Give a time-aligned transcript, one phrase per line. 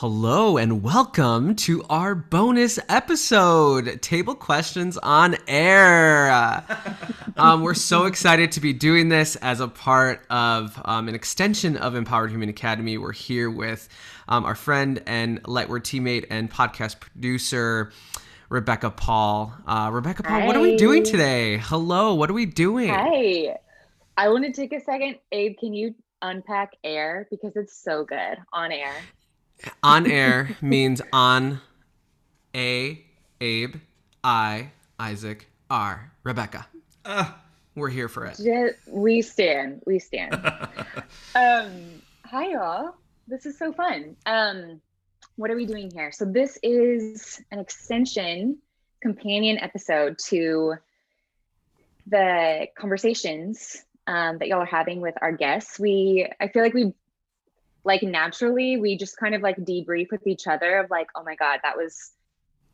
[0.00, 6.64] Hello and welcome to our bonus episode, Table Questions on Air.
[7.36, 11.76] um, we're so excited to be doing this as a part of um, an extension
[11.76, 12.96] of Empowered Human Academy.
[12.96, 13.90] We're here with
[14.26, 17.92] um, our friend and Lightward teammate and podcast producer,
[18.48, 19.52] Rebecca Paul.
[19.66, 20.46] Uh, Rebecca Paul, Hi.
[20.46, 21.58] what are we doing today?
[21.58, 22.88] Hello, what are we doing?
[22.88, 23.54] Hi.
[24.16, 25.16] I want to take a second.
[25.30, 27.28] Abe, can you unpack air?
[27.30, 28.94] Because it's so good on air.
[29.82, 31.60] On air means on
[32.54, 33.04] A,
[33.40, 33.76] Abe,
[34.22, 36.66] I, Isaac, R, Rebecca.
[37.74, 38.36] We're here for it.
[38.36, 39.82] Just, we stand.
[39.86, 40.34] We stand.
[41.34, 42.94] um, hi, y'all.
[43.26, 44.16] This is so fun.
[44.26, 44.80] Um,
[45.36, 46.12] what are we doing here?
[46.12, 48.58] So, this is an extension
[49.00, 50.74] companion episode to
[52.06, 55.78] the conversations um, that y'all are having with our guests.
[55.78, 56.92] We, I feel like we,
[57.84, 61.34] like naturally, we just kind of like debrief with each other of like, oh my
[61.34, 62.12] God, that was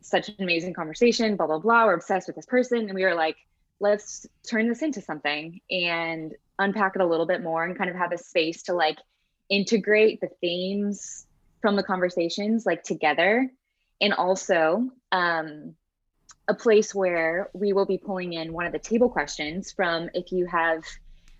[0.01, 1.84] such an amazing conversation, blah, blah, blah.
[1.86, 2.78] We're obsessed with this person.
[2.78, 3.36] And we were like,
[3.80, 7.97] let's turn this into something and unpack it a little bit more and kind of
[7.97, 8.98] have a space to like
[9.50, 11.27] integrate the themes
[11.61, 13.50] from the conversations like together
[14.00, 15.75] and also um,
[16.48, 20.33] a place where we will be pulling in one of the table questions from if
[20.33, 20.83] you have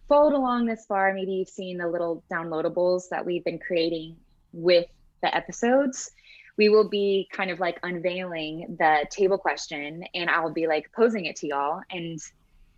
[0.09, 4.17] followed along this far maybe you've seen the little downloadables that we've been creating
[4.53, 4.87] with
[5.23, 6.11] the episodes
[6.59, 11.27] we will be kind of like unveiling the table question and I'll be like posing
[11.27, 12.19] it to y'all and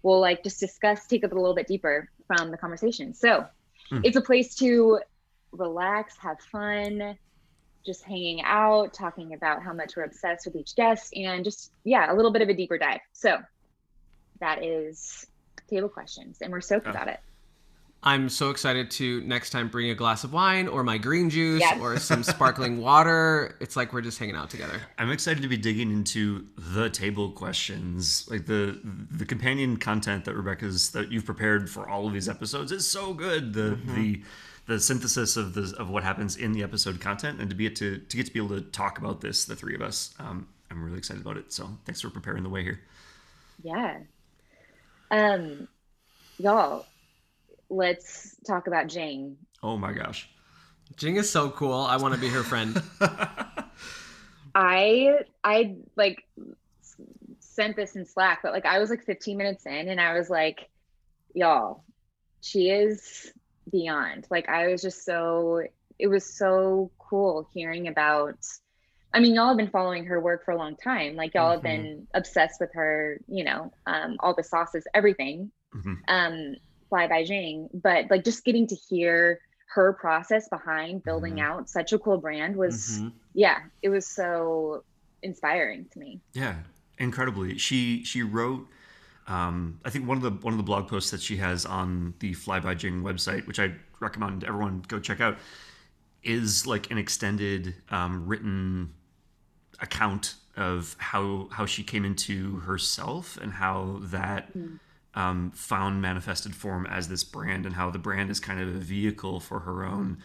[0.03, 3.15] we'll like just discuss, take it a little bit deeper from the conversation.
[3.15, 3.47] So
[3.91, 4.01] Hmm.
[4.05, 5.01] it's a place to
[5.53, 7.17] relax, have fun,
[7.87, 12.13] just hanging out, talking about how much we're obsessed with each guest and just, yeah,
[12.13, 13.01] a little bit of a deeper dive.
[13.13, 13.39] So
[14.41, 15.25] that is
[15.69, 16.91] table questions and we're stoked Oh.
[16.91, 17.21] about it.
[18.01, 21.61] I'm so excited to next time bring a glass of wine or my green juice
[21.61, 21.81] Yes.
[21.81, 23.57] or some sparkling water.
[23.61, 24.81] It's like we're just hanging out together.
[24.99, 30.35] I'm excited to be digging into the table questions, like the the companion content that
[30.37, 33.53] Rebecca's that you've prepared for all of these episodes is so good.
[33.53, 34.23] The the
[34.67, 37.99] the synthesis of the of what happens in the episode content, and to be to
[37.99, 40.85] to get to be able to talk about this, the three of us, um, I'm
[40.85, 41.53] really excited about it.
[41.53, 42.79] So thanks for preparing the way here.
[43.65, 43.99] Yeah.
[45.11, 45.69] Um,
[46.39, 46.87] y'all,
[47.71, 49.37] let's talk about Jing.
[49.63, 50.29] Oh my gosh,
[50.97, 51.73] Jing is so cool.
[51.73, 52.83] I want to be her friend.
[54.55, 56.27] I I like
[57.41, 60.31] sent this in Slack, but like I was like 15 minutes in and I was
[60.31, 60.69] like,
[61.35, 61.85] y'all,
[62.41, 63.33] she is
[63.71, 64.27] beyond.
[64.31, 65.63] Like I was just so
[65.99, 68.39] it was so cool hearing about
[69.13, 71.17] I mean, y'all have been following her work for a long time.
[71.17, 75.51] Like y'all have been obsessed with her, you know, um, all the sauces, everything.
[75.75, 75.97] Mhm.
[76.09, 76.57] Um,
[76.91, 77.69] Fly by Jing.
[77.73, 79.41] But like just getting to hear
[79.75, 81.43] her process behind building Mhm.
[81.43, 83.13] out such a cool brand was Mhm.
[83.35, 84.85] yeah, it was so
[85.23, 86.21] inspiring to me.
[86.33, 86.57] Yeah,
[86.99, 87.59] incredibly.
[87.59, 88.67] She she wrote.
[89.27, 92.15] Um, I think one of the one of the blog posts that she has on
[92.21, 95.37] the Fly by Jing website, which I recommend everyone go check out,
[96.23, 98.95] is like an extended um, written
[99.81, 104.51] account of how how she came into herself and how that
[105.15, 108.79] um, found manifested form as this brand and how the brand is kind of a
[108.79, 110.19] vehicle for her own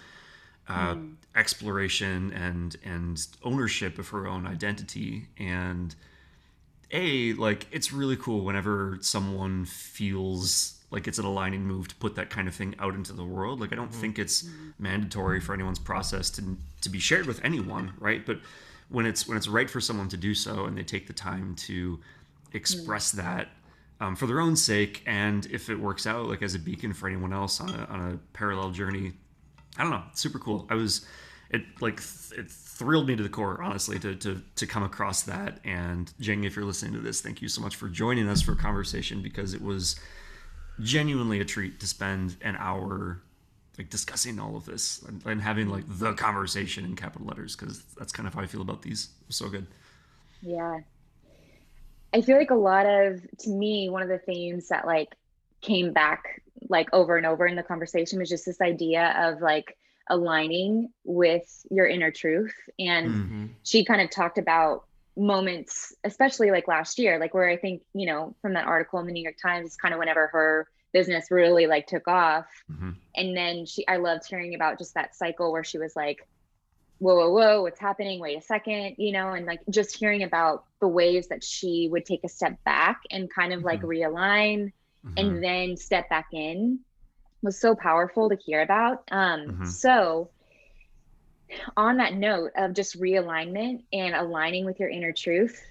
[0.67, 0.95] uh,
[1.35, 5.27] exploration and and ownership of her own identity.
[5.37, 5.95] And
[6.91, 12.15] a like it's really cool whenever someone feels like it's an aligning move to put
[12.15, 13.59] that kind of thing out into the world.
[13.59, 14.47] Like i don't think it's
[14.77, 18.25] mandatory for anyone's process to to be shared with anyone right?
[18.25, 18.39] But
[18.89, 21.55] when it's when it's right for someone to do so and they take the time
[21.55, 21.99] to
[22.53, 23.49] express that
[23.99, 27.07] um, for their own sake and if it works out like as a beacon for
[27.07, 29.13] anyone else on a, on a parallel journey
[29.77, 30.67] I don't know, super cool.
[30.69, 31.05] I was,
[31.49, 35.23] it like th- it thrilled me to the core, honestly, to to to come across
[35.23, 35.59] that.
[35.63, 38.51] And Jing, if you're listening to this, thank you so much for joining us for
[38.51, 39.99] a conversation because it was
[40.79, 43.21] genuinely a treat to spend an hour
[43.77, 47.83] like discussing all of this and, and having like the conversation in capital letters because
[47.97, 49.09] that's kind of how I feel about these.
[49.29, 49.65] So good.
[50.41, 50.79] Yeah.
[52.13, 55.09] I feel like a lot of, to me, one of the themes that like
[55.61, 59.75] came back like over and over in the conversation was just this idea of like
[60.09, 62.53] aligning with your inner truth.
[62.77, 63.49] And Mhm.
[63.63, 64.83] she kind of talked about
[65.17, 69.07] moments, especially like last year, like where I think, you know, from that article in
[69.07, 72.47] the New York Times, kind of whenever her business really like took off.
[72.71, 72.95] Mhm.
[73.15, 76.27] And then she, I loved hearing about just that cycle where she was like,
[76.99, 78.19] whoa, whoa, whoa, what's happening?
[78.19, 82.05] Wait a second, you know, and like just hearing about the ways that she would
[82.05, 83.87] take a step back and kind of like Mhm.
[83.87, 84.71] realign
[85.05, 85.13] Mhm.
[85.17, 86.79] and then step back in
[87.41, 89.03] was so powerful to hear about.
[89.11, 89.67] Um, Mhm.
[89.67, 90.29] So
[91.77, 95.61] on that note of just realignment and aligning with your inner truth,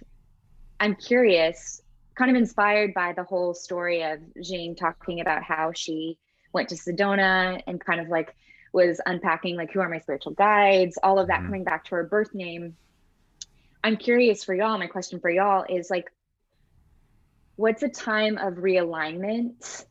[0.81, 1.82] I'm curious,
[2.15, 6.19] kind of inspired by the whole story of Jing talking about how she
[6.53, 8.35] went to Sedona and kind of like
[8.73, 11.47] was unpacking like who are my spiritual guides, all of that mm-hmm.
[11.47, 12.77] coming back to her birth name.
[13.85, 16.11] I'm curious for y'all, my question for y'all is like
[17.57, 19.85] what's a time of realignment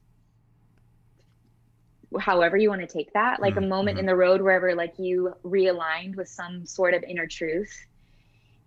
[2.20, 3.64] however you want to take that like mm-hmm.
[3.64, 4.10] a moment in mm-hmm.
[4.10, 7.86] the road wherever like you realigned with some sort of inner truth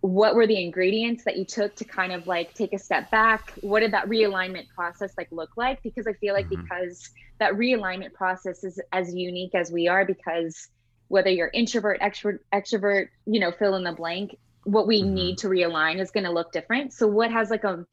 [0.05, 3.55] what were the ingredients that you took to kind of like take a step back
[3.62, 6.61] what did that realignment process like look like because i feel like mm-hmm.
[6.61, 7.09] because
[7.39, 10.69] that realignment process is as unique as we are because
[11.09, 15.15] whether you're introvert extrovert extrovert you know fill in the blank what we mm-hmm.
[15.15, 17.87] need to realign is going to look different so what has like a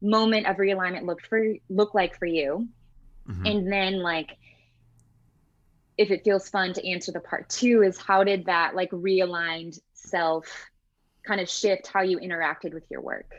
[0.00, 2.66] moment of realignment look for look like for you
[3.28, 3.44] mm-hmm.
[3.44, 4.38] and then like
[5.98, 9.78] if it feels fun to answer the part two is how did that like realigned
[9.92, 10.46] self
[11.28, 13.30] kind of shift how you interacted with your work.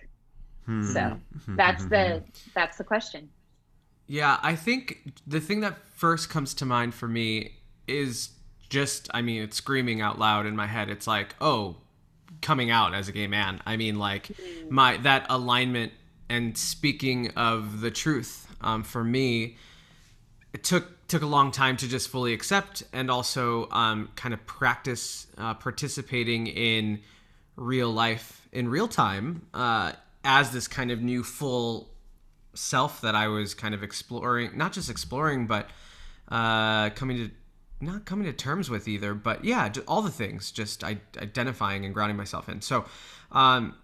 [0.65, 0.83] Hmm.
[0.83, 3.30] so that's the that's the question.
[4.06, 7.56] Yeah i think the thing that first comes to mind for me
[7.88, 8.30] is
[8.69, 10.89] just i mean it's screaming out loud in my head.
[10.89, 11.77] It's like oh
[12.41, 13.62] coming out as a gay man.
[13.65, 14.30] I mean like
[14.69, 15.91] my that alignment
[16.30, 19.57] and speaking of the truth um, for me
[20.53, 24.45] it took took a long time to just fully accept and also um, kind of
[24.45, 27.01] practice uh, participating in
[27.60, 29.92] real life in real time uh,
[30.24, 31.90] as this kind of new full
[32.54, 35.70] self that I was kind of exploring, not just exploring, but
[36.30, 37.32] uh, coming to
[37.82, 42.18] not coming to terms with either, but yeah, all the things, just identifying and grounding
[42.18, 42.62] myself in.
[42.62, 42.86] So,
[43.32, 43.76] um,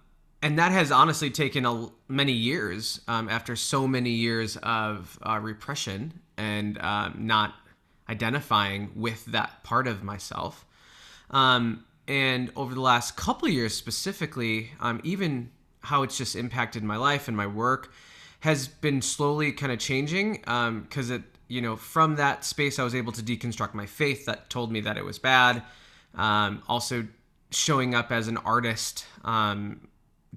[0.41, 5.39] and that has honestly taken a, many years um, after so many years of uh,
[5.41, 7.53] repression and um, not
[8.09, 10.65] identifying with that part of myself.
[11.31, 15.51] Um, and over the last couple of years, specifically, um, even
[15.85, 17.91] how it's just impacted my life and my work
[18.41, 22.83] has been slowly kind of changing because um, it you know from that space i
[22.83, 25.61] was able to deconstruct my faith that told me that it was bad
[26.15, 27.05] um, also
[27.51, 29.87] showing up as an artist um,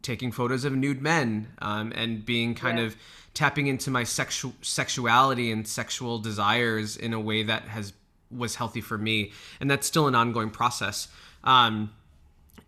[0.02, 2.84] taking photos of nude men um, and being kind yeah.
[2.84, 2.96] of
[3.34, 7.92] tapping into my sexual sexuality and sexual desires in a way that has
[8.30, 11.08] was healthy for me and that's still an ongoing process
[11.44, 11.90] um,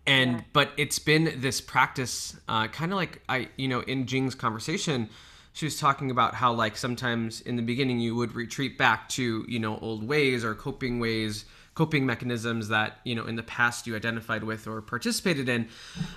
[0.07, 0.41] and yeah.
[0.53, 5.09] but it's been this practice uh, kind of like i you know in jing's conversation
[5.53, 9.45] she was talking about how like sometimes in the beginning you would retreat back to
[9.47, 13.87] you know old ways or coping ways coping mechanisms that you know in the past
[13.87, 15.67] you identified with or participated in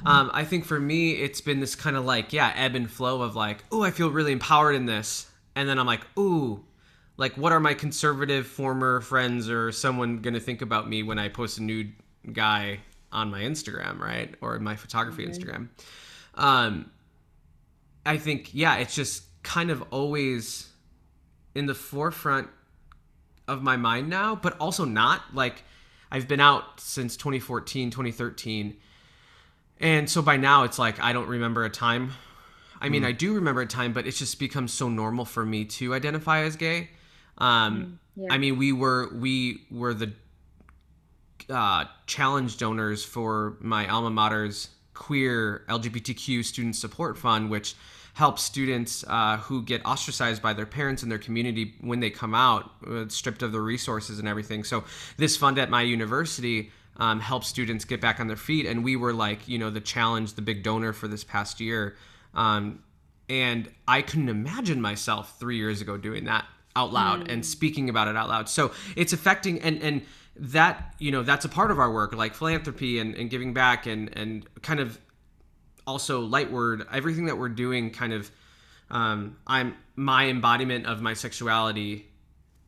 [0.07, 3.23] um, i think for me it's been this kind of like yeah ebb and flow
[3.23, 6.65] of like oh i feel really empowered in this and then i'm like ooh
[7.17, 11.29] like what are my conservative former friends or someone gonna think about me when i
[11.29, 11.93] post a nude
[12.33, 12.81] guy
[13.13, 15.33] on my instagram right or my photography mm-hmm.
[15.33, 15.69] instagram
[16.35, 16.91] um,
[18.05, 20.71] i think yeah it's just kind of always
[21.55, 22.49] in the forefront
[23.47, 25.23] of my mind now, but also not.
[25.33, 25.63] Like
[26.11, 28.77] I've been out since 2014, 2013.
[29.81, 32.13] And so by now it's like I don't remember a time.
[32.81, 33.07] I mean, mm.
[33.07, 36.41] I do remember a time, but it's just become so normal for me to identify
[36.41, 36.91] as gay.
[37.39, 38.33] Um, mm, yeah.
[38.33, 40.13] I mean, we were we were the
[41.49, 47.75] uh, challenge donors for my alma mater's queer LGBTQ student support fund, which
[48.15, 52.35] helps students uh, who get ostracized by their parents and their community when they come
[52.35, 54.63] out, uh, stripped of their resources and everything.
[54.63, 54.85] So
[55.17, 58.95] this fund at my university um, helps students get back on their feet, and we
[58.95, 61.97] were like, you know, the challenge, the big donor for this past year.
[62.35, 62.85] Um,
[63.29, 66.45] and I couldn't imagine myself three years ago doing that
[66.77, 67.33] out loud mm.
[67.33, 68.49] and speaking about it out loud.
[68.49, 70.03] So it's affecting and and
[70.37, 73.87] that you know that's a part of our work like philanthropy and, and giving back
[73.87, 74.99] and and kind of
[75.87, 78.31] also Lightward, everything that we're doing kind of
[78.91, 82.11] um, I'm my embodiment of my sexuality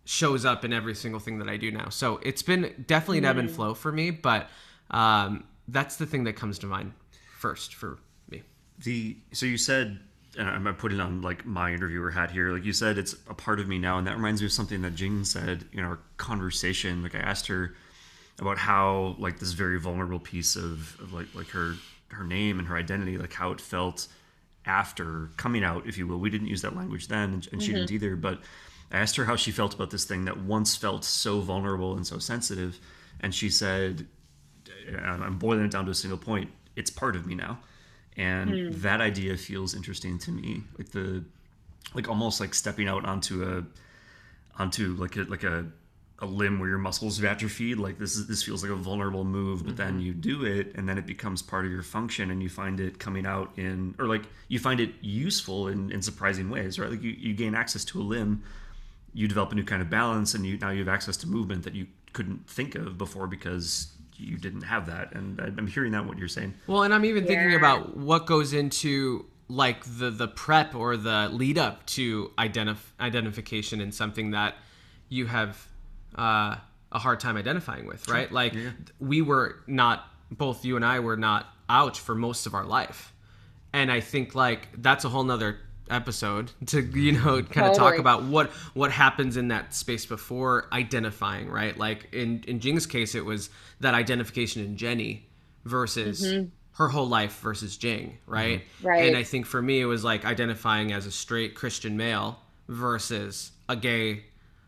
[0.05, 1.89] shows up in every single thing that I do now.
[1.89, 3.55] So it's been definitely an ebb and mm.
[3.55, 4.49] flow for me, but
[4.91, 6.93] um, that's the thing that comes to mind
[7.39, 7.99] first for
[8.31, 8.43] me.
[8.85, 10.01] The so you said, and
[10.39, 12.53] I'm putting on like my interviewer hat here.
[12.53, 14.83] Like you said, it's a part of me now, and that reminds me of something
[14.83, 17.03] that Jing said in our conversation.
[17.03, 17.75] Like I asked her
[18.39, 21.75] about how like this very vulnerable piece of, of like like her
[22.11, 24.09] her name and her identity, like how it felt
[24.67, 26.19] after coming out, if you will.
[26.19, 27.61] We didn't use that language then, and, and mm-hmm.
[27.61, 27.95] she didn't mm-hmm.
[27.95, 28.17] either.
[28.17, 28.41] But
[28.91, 32.07] I asked her how she felt about this thing that once felt so vulnerable and
[32.07, 32.79] so sensitive,
[33.21, 34.07] and she said,
[34.87, 36.51] and "I'm boiling it down to a single point.
[36.75, 37.61] It's part of me now."
[38.17, 38.75] And mm.
[38.83, 41.25] that idea feels interesting to me, like the,
[41.95, 43.65] like almost like stepping out onto a,
[44.61, 45.67] onto like a like a
[46.21, 49.25] a limb where your muscles have atrophied like this is this feels like a vulnerable
[49.25, 52.43] move but then you do it and then it becomes part of your function and
[52.43, 56.49] you find it coming out in or like you find it useful in, in surprising
[56.49, 56.91] ways right?
[56.91, 58.43] Like you, you gain access to a limb
[59.13, 61.65] you develop a new kind of balance and you now you have access to movement
[61.65, 65.93] that you couldn't think of before because you didn't have that and I- i'm hearing
[65.93, 66.55] that what you're saying.
[66.67, 71.29] Well, and I'm even thinking about what goes into like the the prep or the
[71.33, 74.55] lead up to identif- identification in something that
[75.09, 75.69] you have
[76.17, 76.57] uh,
[76.93, 78.31] a hard time identifying with, right?
[78.33, 78.55] Like
[78.99, 83.13] we were not both you and I were not out for most of our life,
[83.73, 85.59] and I think like that's a whole nother
[85.91, 90.67] episode to you know kind of talk about what what happens in that space before
[90.73, 91.77] identifying right?
[91.77, 93.51] Like in in jing's case it was
[93.81, 95.29] that identification in jenny
[95.65, 96.49] versus mm-hmm.
[96.73, 98.61] her whole life versus jing right?
[98.61, 98.87] Mm-hmm.
[98.87, 99.07] Right.
[99.07, 102.39] and i think for me it was like identifying as a straight christian male
[102.69, 104.25] versus a gay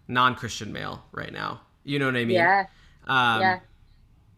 [0.08, 1.60] non-christian male right now.
[1.84, 2.36] You know what i mean?
[2.36, 2.66] Yeah.
[3.06, 3.60] um, yeah.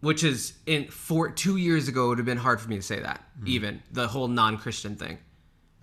[0.00, 2.82] which is in four two years ago it would have been hard for me to
[2.82, 3.48] say that mm-hmm.
[3.48, 5.18] even the whole non-christian thing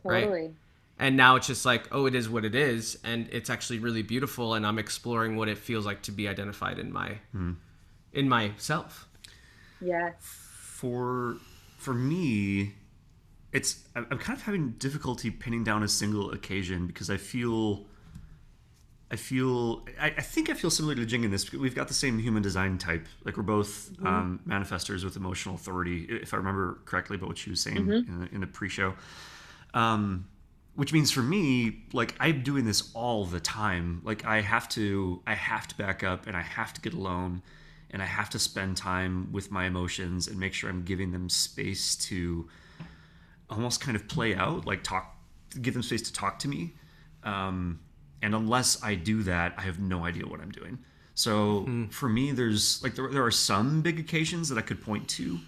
[0.04, 0.52] right.
[0.98, 1.08] Totally.
[1.08, 4.02] and now it's just like oh it is what it is and it's actually really
[4.02, 7.18] beautiful and i'm exploring what it feels like to be identified in my
[8.14, 9.08] in myself.
[9.80, 10.12] Yeah.
[10.20, 11.38] for
[11.78, 12.74] for me
[13.54, 17.86] it's i'm I'm kind of having difficulty pinning down a single occasion because i feel
[19.12, 21.94] i feel i, I think i feel similar to jing in this we've got the
[21.94, 23.06] same human design type.
[23.24, 27.50] Like we're both um, manifestors with emotional authority if i remember correctly about what she
[27.52, 28.96] was saying in, the, in the pre-show.
[29.74, 30.28] Um,
[30.78, 34.00] which means for me like i'm doing this all the time.
[34.06, 37.42] Like i have to i have to back up and i have to get alone
[37.90, 41.30] and i have to spend time with my emotions and make sure i'm giving them
[41.30, 42.48] space to
[43.50, 45.18] almost kind of play out like talk
[45.62, 46.76] give them space to talk to me.
[47.24, 47.80] Um,
[48.22, 50.78] and unless i do that i have no idea what i'm doing.
[51.16, 55.08] So for me there's like there, there are some big occasions that i could point
[55.10, 55.40] to.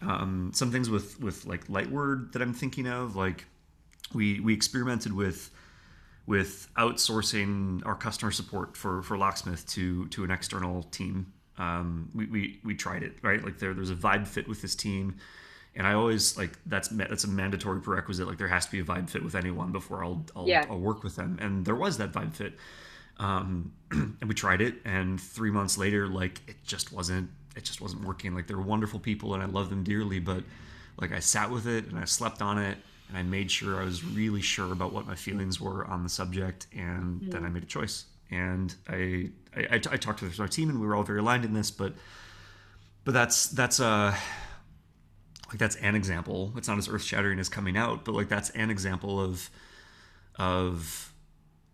[0.00, 3.46] Um, some things with with like Lightward that i'm thinking of like
[4.14, 5.50] we we experimented with
[6.26, 11.32] with outsourcing our customer support for for locksmith to to an external team.
[11.56, 13.42] Um, we, we we tried it right?
[13.44, 15.16] Like there there's a vibe fit with this team.
[15.74, 18.26] And I always like that's that's a mandatory prerequisite.
[18.26, 20.66] Like there has to be a vibe fit with anyone before I'll I'll, Yeah.
[20.68, 21.38] I'll work with them.
[21.40, 22.54] And there was that vibe fit.
[23.18, 24.76] Um, and we tried it.
[24.84, 28.34] And three months later like it just wasn't it just wasn't working.
[28.34, 30.42] Like they're wonderful people and I love them dearly but
[31.00, 32.76] like I sat with it and I slept on it
[33.08, 36.08] and I made sure I was really sure about what my feelings were on the
[36.08, 38.04] subject and then I made a choice.
[38.30, 41.44] And I I, I, I talked with our team and we were all very aligned
[41.44, 41.94] in this but
[43.04, 44.14] but that's that's uh
[45.48, 46.52] like that's an example.
[46.56, 49.48] It's not as earth-shattering as coming out but like that's an example of
[50.36, 51.12] of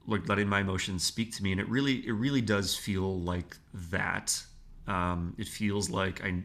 [0.06, 3.56] like letting my emotions speak to me and it really it really does feel like
[3.74, 4.40] that.
[4.86, 6.42] Um it feels like i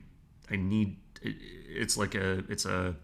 [0.50, 1.36] i need it,
[1.67, 2.96] it's like a it's a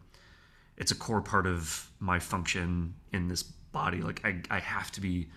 [0.77, 4.01] it's a core part of my function in this body.
[4.01, 5.27] Like i i have to be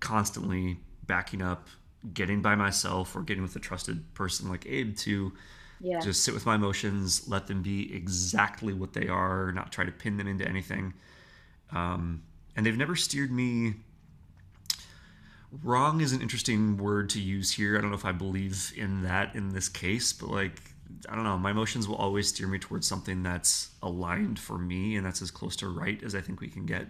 [0.00, 1.68] constantly backing up
[2.12, 5.32] getting by myself or getting with a trusted person like abe to
[5.80, 6.00] Yeah.
[6.00, 9.92] just sit with my emotions let them be exactly what they are not try to
[9.92, 10.94] pin them into anything.
[11.72, 12.22] Um,
[12.54, 13.74] and they've never steered me.
[15.62, 17.76] Wrong is an interesting word to use here.
[17.76, 20.60] I don't know if i believe in that in this case but like
[21.08, 24.96] i don't know my emotions will always steer me towards something that's aligned for me
[24.96, 26.86] and that's as close to right as i think we can get.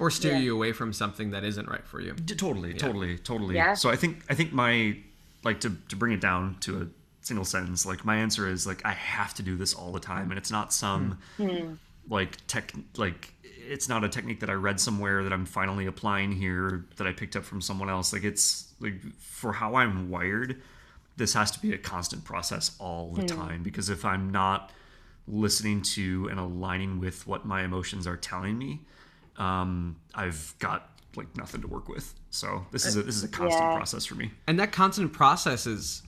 [0.00, 0.38] Or steer Yeah.
[0.38, 2.12] you away from something that isn't right for you.
[2.14, 3.56] D- totally totally totally.
[3.56, 3.74] Yeah.
[3.74, 4.96] so i think i think my
[5.44, 6.86] like to, to bring it down to a
[7.22, 10.30] single sentence like my answer is like i have to do this all the time
[10.30, 11.48] and it's not some hmm.
[11.48, 11.72] Hmm.
[12.08, 16.32] like tech like it's not a technique that i read somewhere that i'm finally applying
[16.32, 18.12] here that i picked up from someone else.
[18.12, 20.62] Like it's like for how i'm wired
[21.18, 24.70] this has to be a constant process all the time because if i'm not
[25.26, 28.80] listening to and aligning with what my emotions are telling me
[29.36, 32.14] um, i've got like nothing to work with.
[32.30, 33.76] So this is a this is a constant Yeah.
[33.76, 34.30] process for me.
[34.46, 36.02] And that constant process is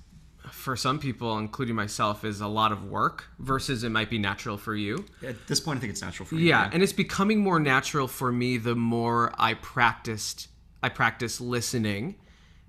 [0.50, 4.56] for some people including myself is a lot of work versus it might be natural
[4.56, 5.04] for you.
[5.26, 6.70] At this point i think it's natural for me yeah.
[6.72, 10.48] and it's becoming more natural for me the more i practiced
[10.82, 12.16] i practice listening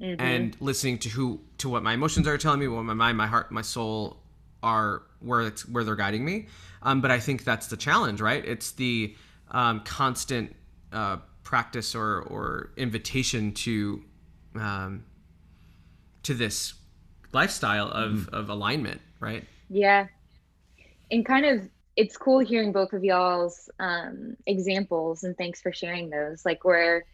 [0.01, 3.27] and listening to who to what my emotions are telling me what my mind my
[3.27, 4.17] heart my soul
[4.63, 6.47] are where it's where they're guiding me
[6.81, 9.15] um, but i think that's the challenge right it's the
[9.51, 10.55] um, constant
[10.91, 14.03] uh, practice or or invitation to
[14.55, 15.03] um,
[16.23, 16.73] to this
[17.33, 20.07] lifestyle of of alignment right Yeah.
[21.09, 26.09] And kind of it's cool hearing both of y'all's um examples and thanks for sharing
[26.09, 26.45] those.
[26.45, 27.05] Like where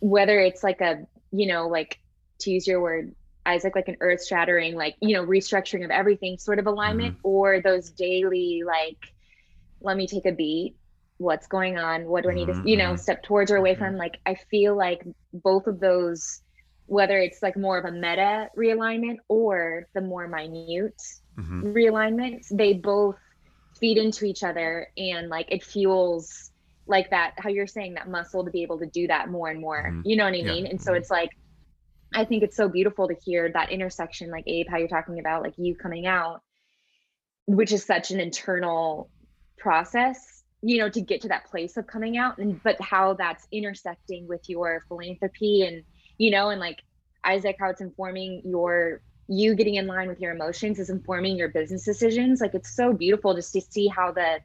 [0.00, 1.98] whether it's like a, you know, like
[2.40, 6.38] to use your word, Isaac like an earth shattering, like, you know, restructuring of everything
[6.38, 7.28] sort of alignment, mm-hmm.
[7.28, 8.98] or those daily, like,
[9.80, 10.76] let me take a beat.
[11.18, 12.06] What's going on?
[12.06, 12.96] What do I need to, you know, mm-hmm.
[12.96, 13.84] step towards or away mm-hmm.
[13.84, 13.96] from?
[13.96, 16.42] Like, I feel like both of those,
[16.86, 21.00] whether it's like more of a meta realignment or the more minute
[21.38, 21.72] mm-hmm.
[21.72, 23.16] realignments, they both
[23.80, 26.51] feed into each other and like it fuels
[26.92, 29.60] like that, how you're saying that muscle to be able to do that more and
[29.60, 29.88] more.
[29.88, 30.02] Mm-hmm.
[30.04, 30.64] You know what I mean?
[30.64, 30.70] Yeah.
[30.70, 31.30] And so it's like,
[32.14, 35.42] I think it's so beautiful to hear that intersection, like Abe, how you're talking about
[35.42, 36.42] like you coming out,
[37.46, 39.10] which is such an internal
[39.58, 43.48] process, you know, to get to that place of coming out and but how that's
[43.50, 45.82] intersecting with your philanthropy and
[46.18, 46.80] you know, and like
[47.24, 51.48] Isaac, how it's informing your you getting in line with your emotions is informing your
[51.48, 52.40] business decisions.
[52.40, 54.40] Like it's so beautiful just to see how the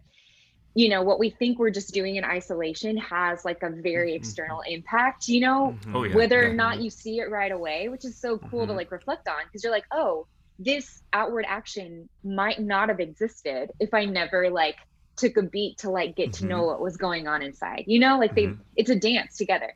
[0.78, 4.18] you know what we think we're just doing in isolation has like a very mm-hmm.
[4.18, 5.96] external impact you know mm-hmm.
[5.96, 8.70] oh, yeah, whether or not you see it right away which is so cool mm-hmm.
[8.70, 10.28] to like reflect on because you're like oh
[10.60, 14.76] this outward action might not have existed if i never like
[15.16, 16.46] took a beat to like get mm-hmm.
[16.46, 18.62] to know what was going on inside you know like they mm-hmm.
[18.76, 19.74] it's a dance together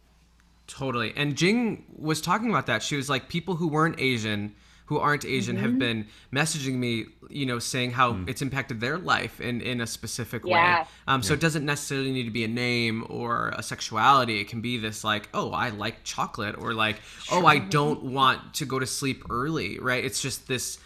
[0.68, 4.54] totally and jing was talking about that she was like people who weren't asian
[4.92, 5.64] who aren't Asian mm-hmm.
[5.64, 8.28] have been messaging me, you know, saying how mm.
[8.28, 10.82] it's impacted their life in, in a specific yeah.
[10.82, 10.88] way.
[11.08, 14.42] Um, so it doesn't necessarily need to be a name or a sexuality.
[14.42, 17.42] It can be this like, oh, I like chocolate, or like, sure.
[17.42, 20.04] oh, I don't want to go to sleep early, right?
[20.04, 20.78] It's just this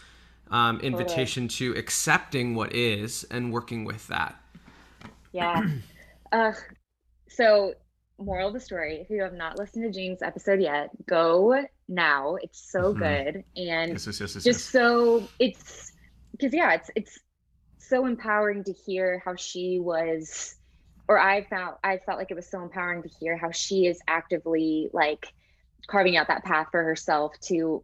[0.52, 1.74] um, invitation totally.
[1.74, 4.40] to accepting what is and working with that.
[5.32, 5.68] Yeah.
[6.32, 6.52] uh,
[7.28, 7.74] so
[8.18, 12.36] moral of the story if you have not listened to Jing's episode yet, go now.
[12.42, 13.00] It's so mm-hmm.
[13.00, 13.44] good.
[13.56, 15.92] And yes, yes, yes, just so it's
[16.32, 17.20] because yeah, it's it's
[17.78, 20.56] so empowering to hear how she was
[21.08, 24.00] or I found I felt like it was so empowering to hear how she is
[24.08, 25.28] actively like
[25.88, 27.84] carving out that path for herself to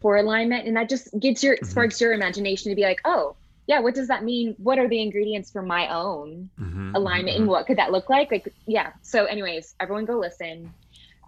[0.00, 0.66] for alignment.
[0.66, 1.66] And that just gets your mm-hmm.
[1.66, 3.36] sparks your imagination to be like, oh,
[3.68, 4.54] yeah, what does that mean?
[4.56, 7.42] What are the ingredients for my own mm-hmm, alignment mm-hmm.
[7.42, 8.32] and what could that look like?
[8.32, 8.92] Like, yeah.
[9.02, 10.72] So, anyways, everyone go listen.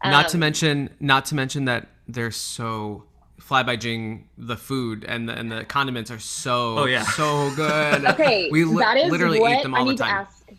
[0.02, 3.04] Not um, to mention, not to mention that they're so
[3.38, 7.54] fly by Jing the food and the and the condiments are so oh yeah so
[7.54, 8.04] good.
[8.06, 10.24] okay, we li- that is literally what eat them all I need the time.
[10.24, 10.50] To ask.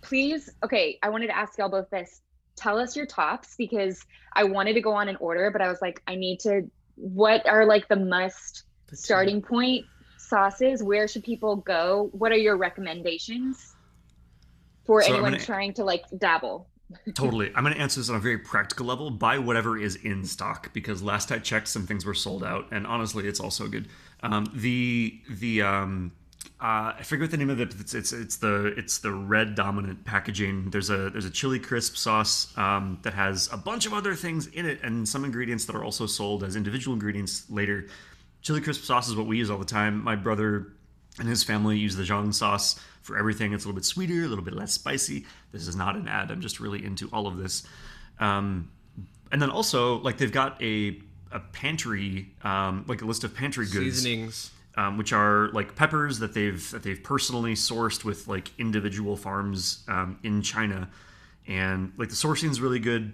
[0.00, 2.22] Please, okay, I wanted to ask y'all both this.
[2.56, 5.82] Tell us your tops because I wanted to go on an order, but I was
[5.82, 6.62] like, I need to.
[6.94, 8.62] What are like the must
[8.94, 9.84] starting point
[10.26, 10.82] sauces?
[10.82, 12.10] Where should people go?
[12.12, 13.74] What are your recommendations
[14.84, 16.66] for so anyone gonna, trying to like dabble?
[17.14, 17.52] totally.
[17.54, 19.10] I'm going to answer this on a very practical level.
[19.10, 22.86] Buy whatever is in stock because last I checked, some things were sold out, and
[22.86, 23.88] honestly, it's also good.
[24.22, 26.12] Um, the the um,
[26.60, 27.74] uh, I forget what the name of it.
[27.80, 30.70] It's, it's it's the it's the red dominant packaging.
[30.70, 34.46] There's a there's a chili crisp sauce um, that has a bunch of other things
[34.48, 37.86] in it and some ingredients that are also sold as individual ingredients later
[38.46, 40.04] chili crisp sauce is what we use all the time.
[40.04, 40.68] My brother
[41.18, 43.52] and his family use the Zhong sauce for everything.
[43.52, 45.26] It's a little bit sweeter, a little bit less spicy.
[45.50, 46.30] This is not an ad.
[46.30, 47.66] I'm just really into all of this.
[48.20, 48.70] Um,
[49.32, 51.00] and then also, like they've got a
[51.32, 56.20] a pantry, um, like a list of pantry goods, seasonings, um, which are like peppers
[56.20, 60.88] that they've that they've personally sourced with like individual farms um, in China,
[61.48, 63.12] and like the sourcing is really good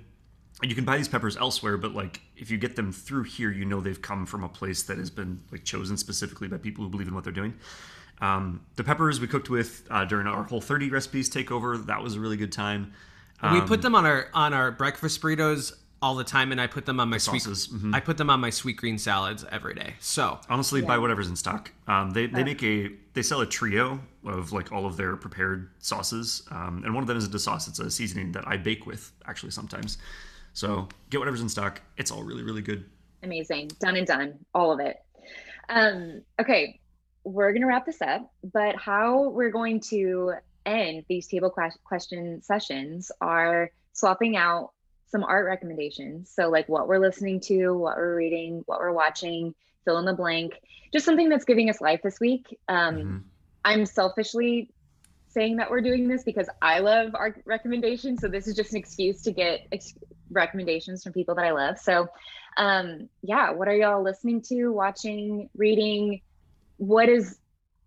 [0.68, 3.64] you can buy these peppers elsewhere but like if you get them through here you
[3.64, 6.90] know they've come from a place that has been like chosen specifically by people who
[6.90, 7.55] believe in what they're doing.
[8.20, 12.14] Um, the peppers we cooked with uh, during our whole 30 recipes takeover that was
[12.14, 12.92] a really good time.
[13.40, 16.66] Um, we put them on our on our breakfast burritos all the time and i
[16.66, 17.94] put them on my sweet mm-hmm.
[17.94, 20.38] i put them on my Sweetgreen salads every day so.
[20.48, 20.87] Honestly yeah.
[20.87, 21.70] buy whatever's in stock.
[21.87, 25.70] Um, they, they make a they sell a trio of like all of their prepared
[25.79, 28.85] sauces um, and one of them isn't a sauce it's a seasoning that i bake
[28.85, 29.98] with actually sometimes
[30.53, 31.81] so get whatever's in stock.
[31.97, 32.85] It's all really, really good.
[33.23, 33.71] Amazing.
[33.81, 34.38] Done and done.
[34.55, 34.97] All of it.
[35.69, 36.81] Um, okay.
[37.25, 40.35] We're going to wrap this up, but how we're going to
[40.67, 44.73] end these table question sessions are swapping out
[45.12, 46.31] some art recommendations.
[46.35, 50.15] So, like what we're listening to, what we're reading, what we're watching, fill in the
[50.15, 50.55] blank,
[50.93, 52.59] just something that's giving us life this week.
[52.69, 53.17] Um, mm-hmm.
[53.65, 54.71] I'm selfishly
[55.29, 58.21] saying that we're doing this because I love art recommendations.
[58.21, 59.95] So, this is just an excuse to get ex-
[60.33, 61.79] recommendations from people that I love.
[61.79, 62.09] So,
[62.57, 66.21] um, yeah, what are y'all listening to, watching, reading?
[66.77, 67.38] What is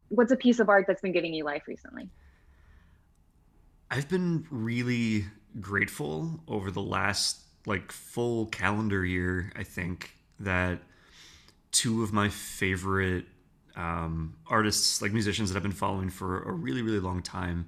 [0.10, 2.10] what's a piece of art that's been giving you life recently?
[3.92, 5.26] I've been really
[5.60, 10.80] grateful over the last like full calendar year, I think, that
[11.72, 13.26] two of my favorite
[13.76, 17.68] um, artists, like musicians that I've been following for a really, really long time,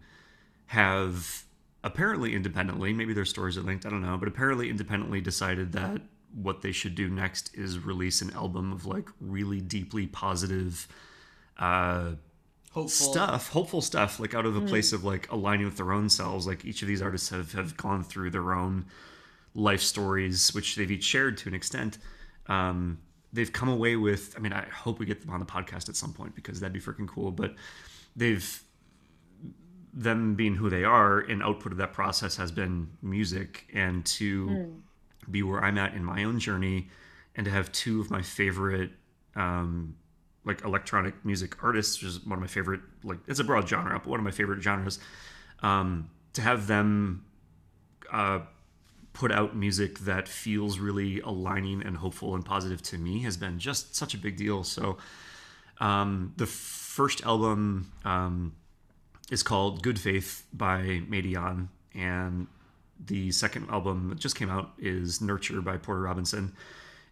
[0.68, 1.44] have
[1.88, 6.02] apparently independently, maybe their stories are linked, I don't know, but apparently independently decided that
[6.34, 10.88] what they should do next is release an album of like really deeply positive
[11.58, 12.12] uh
[12.72, 12.90] Hopeful.
[12.90, 16.46] stuff hopeful stuff like out of a place of like aligning with their own selves.
[16.46, 18.86] Like each of these artists have have gone through their own
[19.56, 21.98] life stories which they've each shared to an extent.
[22.48, 23.00] Um
[23.34, 25.96] they've come away with i mean i hope we get them on the podcast at
[25.96, 27.56] some point because that'd be freaking cool but
[28.16, 28.64] they've
[30.02, 34.48] them being who they are and output of that process has been music and to
[35.32, 36.88] be where i'm at in my own journey
[37.36, 38.92] and to have two of my favorite
[39.36, 39.96] um
[40.48, 42.80] like electronic music artists, which is one of my favorite.
[43.04, 44.98] Like it's a broad genre, but one of my favorite genres.
[45.62, 47.26] Um, to have them
[48.12, 48.40] uh,
[49.14, 53.60] put out music that feels really aligning and hopeful and positive to me has been
[53.60, 54.64] just such a big deal.
[54.64, 54.98] So
[55.80, 58.56] um, the first album um,
[59.32, 62.48] is called Good Faith by Madeon, and
[63.06, 66.56] the second album that just came out is Nurture by Porter Robinson,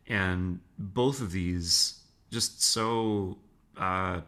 [0.08, 2.01] and both of these
[2.32, 3.38] just so
[3.78, 4.19] uh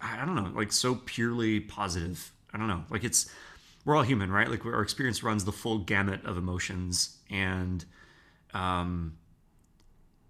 [0.00, 2.32] i don't know like so purely positive.
[2.52, 3.30] I don't know like it's
[3.84, 4.48] we're all human right?
[4.48, 7.84] Like our experience runs the full gamut of emotions and
[8.54, 9.16] um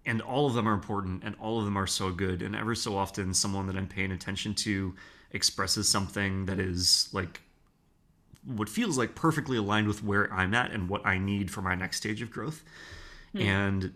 [0.05, 2.75] and all of them are important and all of them are so good and ever
[2.75, 4.93] so often someone that i'm paying attention to
[5.33, 7.41] expresses something that is like
[8.45, 11.75] what feels like perfectly aligned with where i'm at and what i need for my
[11.75, 12.63] next stage of growth
[13.35, 13.93] and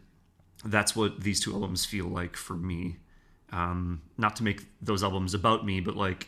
[0.65, 2.97] that's what these two albums feel like for me.
[3.51, 6.27] Um, not to make those albums about me, but like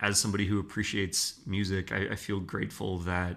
[0.00, 3.36] as somebody who appreciates music, I, I feel grateful that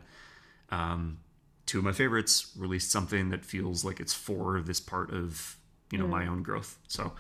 [0.70, 1.20] um,
[1.66, 5.58] two of my favorites released something that feels like it's for this part of
[5.92, 6.78] you know my own growth.
[6.88, 7.14] So,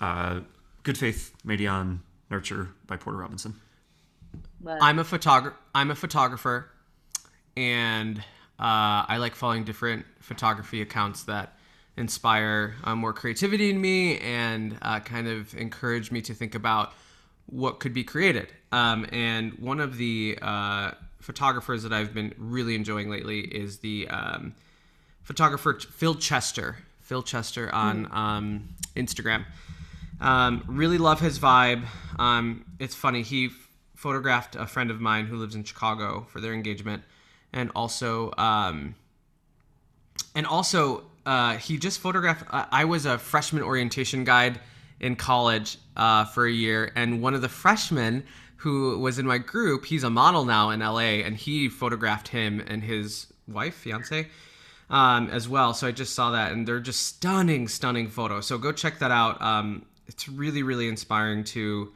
[0.00, 0.40] uh,
[0.82, 2.00] Good Faith, Madeon,
[2.30, 3.54] Nurture by Porter Robinson.
[4.60, 5.56] But I'm a photographer.
[5.74, 6.70] I'm a photographer,
[7.56, 8.22] and uh,
[9.08, 11.56] I like following different photography accounts that
[11.96, 16.92] inspire uh, more creativity in me and uh, kind of encourage me to think about
[17.46, 18.48] what could be created.
[18.72, 24.08] Um, and one of the uh, photographers that I've been really enjoying lately is the
[24.08, 24.54] um,
[25.22, 26.76] photographer Phil Chester.
[27.00, 29.44] Phil Chester on um, Instagram.
[30.20, 31.84] Um, really love his vibe.
[32.18, 33.22] Um, it's funny.
[33.22, 33.50] He
[33.96, 37.02] photographed a friend of mine who lives in Chicago for their engagement,
[37.52, 38.94] and also, um,
[40.34, 42.44] and also, uh, he just photographed.
[42.50, 44.60] I I was a freshman orientation guide
[45.00, 48.24] in college uh, for a year, and one of the freshmen
[48.60, 52.60] who was in my group, he's a model now in LA, and he photographed him
[52.66, 54.28] and his wife, fiance,
[54.90, 55.72] um, as well.
[55.72, 58.46] So I just saw that, and they're just stunning, stunning photos.
[58.46, 59.40] So go check that out.
[59.40, 61.92] Um, it's really, really inspiring to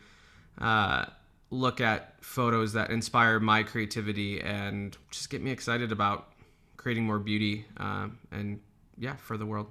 [0.60, 1.04] uh,
[1.50, 6.32] look at photos that inspire my creativity and just get me excited about
[6.76, 8.60] creating more beauty um, and
[8.98, 9.66] yeah, for the world.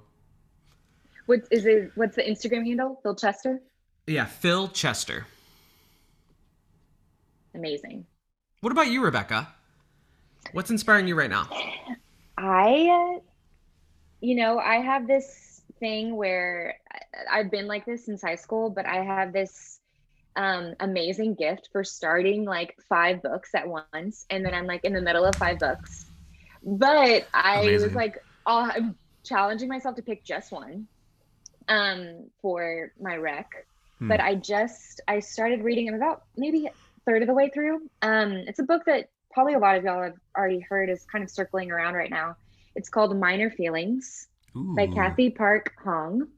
[1.24, 1.90] what is it?
[1.94, 3.00] What's the Instagram handle?
[3.02, 3.62] Phil Chester.
[4.06, 5.26] Yeah, Phil Chester.
[7.54, 8.04] Amazing.
[8.60, 9.48] What about you, Rebecca?
[10.52, 11.48] What's inspiring you right now?
[12.36, 13.20] I, uh,
[14.20, 16.76] you know, I have this thing where
[17.30, 19.80] I've been like this since high school, but I have this
[20.36, 24.92] um, amazing gift for starting like five books at once, and then I'm like in
[24.92, 26.06] the middle of five books.
[26.62, 30.86] But I was like, oh, I'm challenging myself to pick just one
[31.68, 33.66] um, for my rec.
[33.98, 34.08] Hmm.
[34.08, 35.88] But I just I started reading.
[35.88, 36.70] I'm about maybe a
[37.06, 37.88] third of the way through.
[38.02, 41.22] Um, it's a book that probably a lot of y'all have already heard is kind
[41.22, 42.36] of circling around right now.
[42.76, 46.28] It's called Minor Feelings by Cathy Park Hong.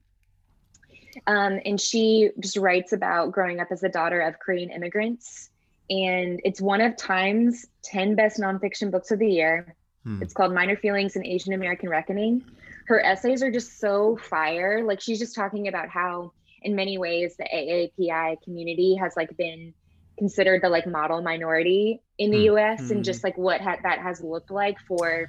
[1.26, 5.50] Um, and she just writes about growing up as the daughter of Korean immigrants.
[5.88, 9.74] And it's one of Time's 10 best nonfiction books of the year.
[10.04, 10.22] Hmm.
[10.22, 12.44] It's called Minor Feelings and Asian American Reckoning.
[12.86, 14.84] Her essays are just so fire.
[14.84, 19.74] Like she's just talking about how, in many ways, the AAPI community has like been
[20.18, 22.56] considered the like model minority in the Hmm.
[22.56, 22.92] US Hmm.
[22.92, 25.28] and just like what ha- that has looked like for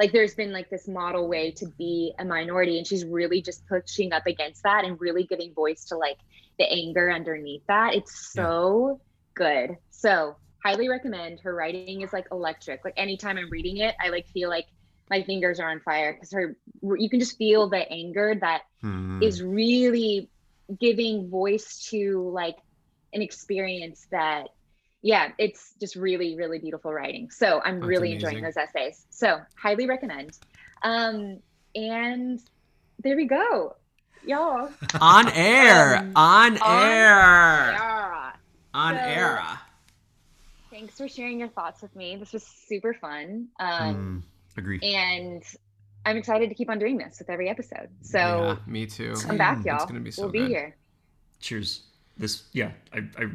[0.00, 3.62] like there's been like this model way to be a minority and she's really just
[3.68, 6.18] pushing up against that and really giving voice to like
[6.58, 8.44] the anger underneath that it's Yeah.
[8.44, 9.00] so
[9.36, 14.08] good so highly recommend her writing is like electric like anytime i'm reading it i
[14.08, 14.66] like feel like
[15.10, 16.56] my fingers are on fire because her
[16.98, 19.22] you can just feel the anger that Hmm.
[19.22, 20.30] is really
[20.80, 22.56] giving voice to like
[23.12, 24.48] an experience that
[25.02, 29.40] yeah it's just really really beautiful writing so i'm That's really enjoying those essays so
[29.56, 30.38] highly recommend
[30.82, 31.38] um
[31.74, 32.40] and
[33.02, 33.76] there we go
[34.26, 34.68] y'all
[35.00, 38.32] On air, Um, on, on air, yeah.
[38.74, 39.42] on So- air.
[40.70, 44.58] thanks for sharing your thoughts with me this was super fun um Hmm.
[44.58, 44.80] Agree.
[44.82, 45.42] and
[46.04, 47.88] I'm excited to keep on doing this with every episode.
[48.00, 49.14] So yeah, me too.
[49.20, 49.86] come back, y'all.
[49.86, 50.48] gonna be so we'll be good.
[50.48, 50.76] here.
[51.40, 51.82] Cheers.
[52.16, 53.26] This, yeah, I, I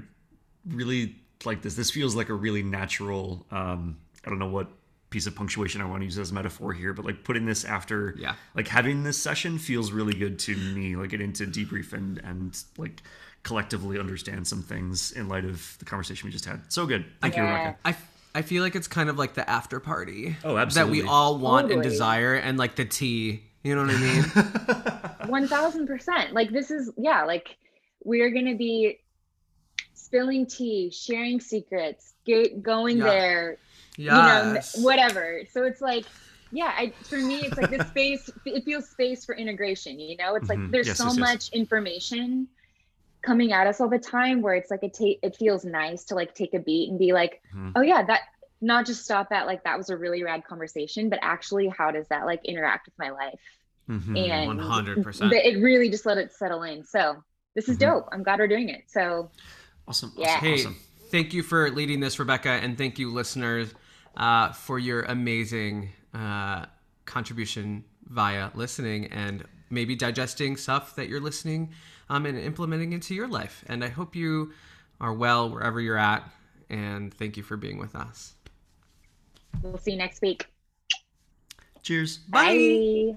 [0.69, 1.75] really like this.
[1.75, 3.45] This feels like a really natural.
[3.51, 4.67] Um, I don't know what
[5.09, 7.63] piece of punctuation I want to use as a metaphor here, but like putting this
[7.63, 8.35] after, Yeah.
[8.55, 10.95] like having this session feels really good to me.
[10.95, 13.01] Like getting to debrief and and like
[13.43, 16.61] collectively understand some things in light of the conversation we just had.
[16.71, 17.05] So good.
[17.21, 17.77] Thank you, Rebecca.
[17.85, 17.95] I,
[18.33, 20.35] I feel like it's kind of like the after party.
[20.43, 20.99] Oh, absolutely.
[20.99, 23.43] That we all want and desire, and like the tea.
[23.63, 25.29] You know what I mean?
[25.29, 26.33] One thousand percent.
[26.33, 27.23] Like this is yeah.
[27.23, 27.57] Like
[28.03, 28.99] we're gonna be
[30.05, 33.03] spilling tea, sharing secrets, get, going Yeah.
[33.05, 33.57] there.
[33.97, 34.73] yes.
[34.75, 35.41] You know, whatever.
[35.51, 36.05] So it's like.
[36.51, 38.29] Yeah, I, for me, it's like this space.
[38.45, 39.99] It feels space for integration.
[39.99, 40.49] You know, it's Mhm.
[40.49, 42.47] like there's Yes, so yes, much information
[43.23, 46.15] coming at us all the time, where it's like it ta- it feels nice to
[46.15, 47.73] like take a beat and be like, Mhm.
[47.75, 48.21] oh yeah, that
[48.61, 52.07] not just stop at like that was a really rad conversation, but actually, how does
[52.07, 53.41] that like interact with my life?
[53.89, 54.17] Mhm.
[54.17, 55.31] and 100%.
[55.31, 57.21] th- it really just let it settle in so
[57.53, 57.81] this is Mhm.
[57.81, 59.29] dope i'm glad we're doing it so
[59.87, 60.13] Awesome.
[60.17, 60.37] Yeah.
[60.39, 60.77] Hey, awesome.
[61.09, 63.73] thank you for leading this, Rebecca, and thank you, listeners,
[64.17, 66.65] uh, for your amazing uh,
[67.05, 71.71] contribution via listening and maybe digesting stuff that you're listening
[72.09, 73.63] um, and implementing into your life.
[73.67, 74.53] And I hope you
[75.01, 76.23] are well wherever you're at.
[76.69, 78.33] And thank you for being with us.
[79.61, 80.47] we'll see you next week
[81.83, 82.17] Cheers.
[82.29, 83.15] bye.